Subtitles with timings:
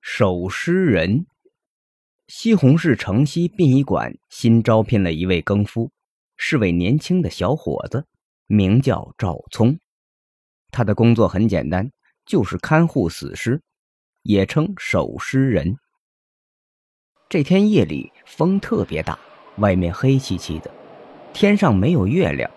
[0.00, 1.26] 守尸人。
[2.28, 5.90] 西红柿城西殡仪馆新招聘了一位更夫，
[6.36, 8.06] 是位年轻的小伙子，
[8.46, 9.78] 名叫赵聪。
[10.70, 11.90] 他的工作很简单，
[12.24, 13.60] 就是看护死尸，
[14.22, 15.76] 也称守尸人。
[17.28, 19.18] 这天夜里风特别大，
[19.58, 20.70] 外面黑漆漆的，
[21.32, 22.48] 天上没有月亮，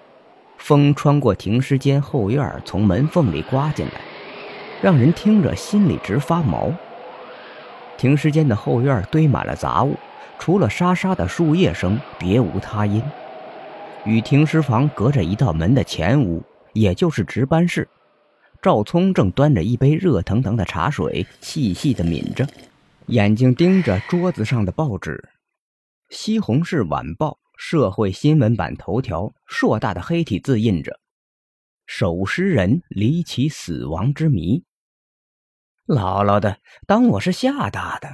[0.58, 4.02] 风穿过停尸间后院，从门缝里刮进来，
[4.84, 6.72] 让人听着心里直发毛。
[7.98, 9.96] 停尸间的后院堆满了杂物，
[10.40, 13.02] 除了沙沙的树叶声，别无他音。
[14.06, 17.88] 与停尸房隔着一道门的前屋，也就是值班室，
[18.62, 22.46] 赵聪正端着一杯热腾腾的茶水，细细的抿着，
[23.08, 25.12] 眼睛盯着桌子上的报纸，
[26.16, 31.00] 《西红柿晚报》社会新闻版头条，硕大的黑体字印着
[31.88, 34.64] ：“守尸人离奇死亡之谜。”
[35.86, 38.10] 姥姥的，当我是吓大的。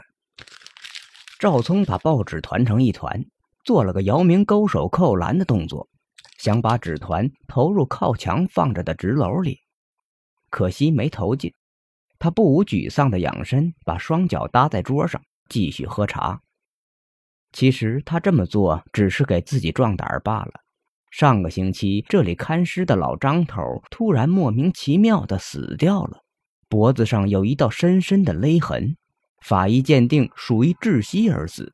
[1.37, 3.23] 赵聪把报纸团成一团，
[3.63, 5.87] 做了个姚明勾手扣篮的动作，
[6.39, 9.59] 想把纸团投入靠墙放着的纸篓里，
[10.49, 11.53] 可惜没投进。
[12.17, 16.41] 他不无沮丧的仰身，把双脚搭在桌上，继续喝茶。
[17.51, 20.53] 其实他这么做只是给自己壮胆罢了。
[21.11, 26.23] 上个星期，这里看尸的老张头突然莫名其妙的死掉了。
[26.69, 28.95] 脖子上有一道深深的勒痕，
[29.41, 31.73] 法医鉴定属于窒息而死，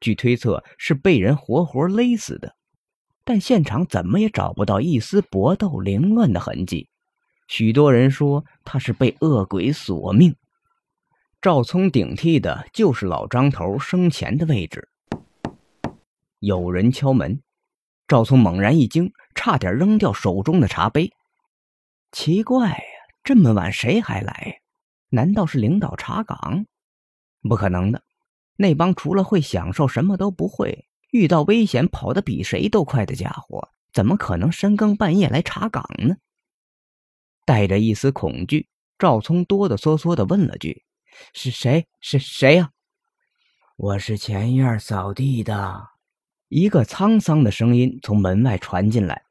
[0.00, 2.56] 据推测是被人活活勒死的，
[3.24, 6.88] 但现场怎么也找不到一丝搏斗凌乱的痕迹。
[7.46, 10.34] 许多人说他是被恶鬼索命。
[11.40, 14.88] 赵聪顶替的就是老张头生前的位置。
[16.40, 17.40] 有人敲门，
[18.08, 21.12] 赵聪猛然一惊，差点扔掉手中的茶杯。
[22.12, 22.82] 奇怪！
[23.24, 24.60] 这么晚谁还来？
[25.08, 26.66] 难道是领导查岗？
[27.48, 28.02] 不可能的，
[28.56, 36.16] 那帮除了会享受什么都不会，遇到危险跑得比谁都快的家伙，怎么可能深更半夜来查岗呢？
[37.46, 38.68] 带着一丝恐惧，
[38.98, 40.84] 赵聪哆哆嗦嗦的问了句
[41.32, 41.86] ：“是谁？
[42.00, 42.72] 是谁呀
[43.76, 45.88] ？”“我是前院扫地的。”
[46.48, 49.22] 一个沧桑的声音从门外传进来。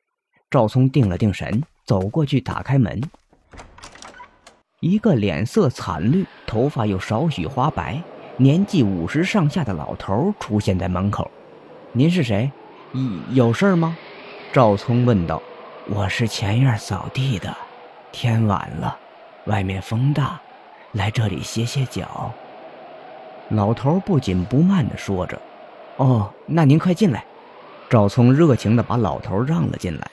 [0.49, 2.99] 赵聪定了定神，走过去打开门。
[4.83, 8.03] 一个脸色惨绿、头发又少许花白、
[8.35, 11.31] 年纪五十上下的老头出现在门口。
[11.93, 12.51] “您是谁？
[12.91, 13.95] 有有事吗？”
[14.51, 15.41] 赵聪问道。
[15.87, 17.55] “我是前院扫地的，
[18.11, 18.97] 天晚了，
[19.45, 20.37] 外面风大，
[20.91, 22.29] 来这里歇歇脚。”
[23.47, 25.41] 老头不紧不慢地说着。
[25.95, 27.23] “哦，那您快进来。”
[27.89, 30.05] 赵聪热情地把老头让了进来。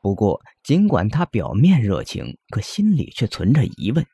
[0.00, 4.06] 不过，尽管他表面热情，可心里却存着疑问：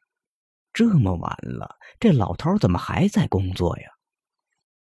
[0.73, 3.85] 这么晚了，这老头怎么还在工作呀？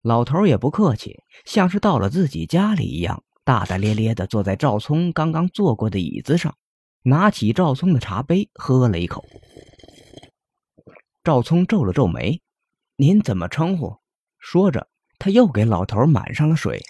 [0.01, 6.55] 老头也不客气，像是到了自己家里一样，大大咧咧的坐在赵聪刚刚坐过的椅子上，
[7.03, 9.23] 拿起赵聪的茶杯喝了一口。
[11.23, 12.41] 赵聪皱了皱眉
[12.97, 13.97] ：“您怎么称呼？”
[14.39, 14.87] 说着，
[15.19, 16.81] 他又给老头满上了水。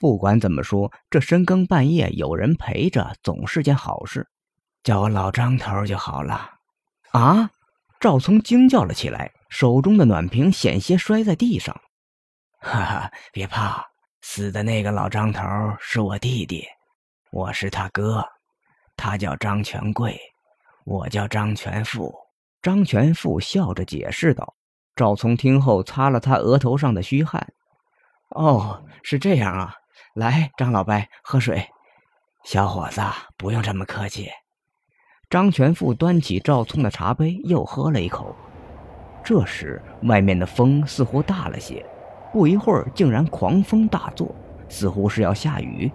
[0.00, 4.26] 不管怎么说，这深更半夜有人陪着总是件好事，
[4.82, 6.50] 叫我老张头就好了。
[7.10, 7.50] 啊！
[8.00, 11.78] 赵聪惊叫了起来，手中的暖瓶险些摔在地上。
[12.60, 13.84] 哈哈，别怕，
[14.22, 15.42] 死的那个老张头
[15.78, 16.64] 是我弟弟，
[17.30, 18.24] 我是他哥，
[18.96, 20.18] 他叫张全贵，
[20.86, 22.10] 我叫张全富。
[22.62, 24.54] 张全富笑着解释道。
[24.96, 27.46] 赵聪听后擦了擦额头上的虚汗。
[28.30, 29.74] 哦，是这样啊。
[30.20, 31.66] 来，张老伯，喝水。
[32.44, 33.00] 小伙子，
[33.38, 34.28] 不用这么客气。
[35.30, 38.36] 张全富端起赵聪的茶杯，又喝了一口。
[39.24, 41.82] 这时，外面的风似乎大了些，
[42.34, 44.34] 不一会儿，竟然狂风大作，
[44.68, 45.90] 似乎是要下雨。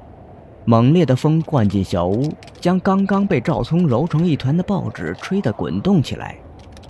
[0.66, 6.35] 猛烈的风灌进小屋，将刚刚被赵聪揉成一团的报纸吹得滚动起来，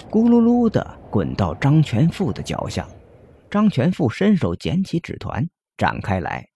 [0.09, 2.87] 咕噜噜的滚到张全富的脚下。
[3.51, 5.45] 张全富伸手捡起纸团，
[5.75, 6.47] 展开来。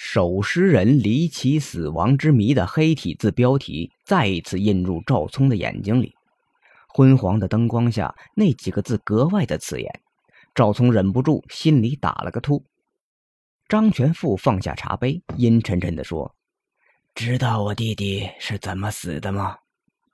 [0.00, 6.14] 守尸人离奇死亡之谜的黑体字标题再一次印入赵聪的眼睛里，
[6.86, 10.00] 昏黄的灯光下，那几个字格外的刺眼。
[10.54, 12.64] 赵聪忍不住心里打了个突。
[13.68, 16.32] 张全富放下茶杯，阴沉沉地说
[17.16, 19.56] ：“知道我弟弟是怎么死的吗？”“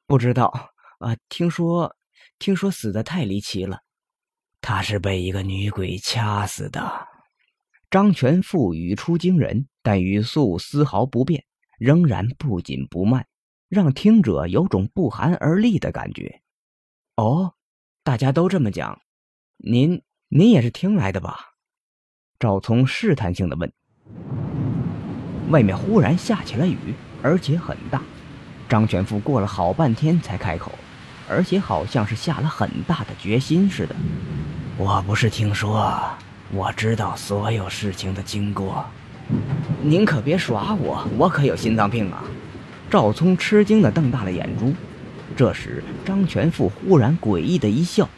[0.09, 0.51] 不知道。
[1.01, 1.95] ”“啊，听说，
[2.39, 3.81] 听说死的太离奇了。
[4.63, 6.81] 他是被一个女鬼掐死的。”
[7.95, 11.45] 张全富语出惊人，但语速丝毫不变，
[11.79, 13.25] 仍然不紧不慢，
[13.69, 16.41] 让听者有种不寒而栗的感觉。
[17.15, 17.55] 哦，
[18.03, 19.01] 大家都这么讲，
[19.59, 21.37] 您您也是听来的吧？
[22.41, 23.73] 赵聪试探性的问。
[25.51, 26.77] 外面忽然下起了雨，
[27.23, 28.03] 而且很大。
[28.69, 30.73] 张全富过了好半天才开口，
[31.29, 33.95] 而且好像是下了很大的决心似的。
[34.77, 36.11] 我不是听说，
[36.53, 38.85] 我知道所有事情的经过。
[39.83, 42.25] 您可别耍我，我可有心脏病啊！
[42.91, 44.73] 赵聪吃惊的瞪大了眼珠。
[45.35, 48.09] 这时，张全富忽然诡异的一笑：“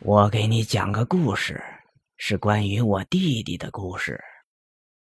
[0.00, 1.62] 我给你讲个故事，
[2.18, 4.20] 是关于我弟弟的故事。”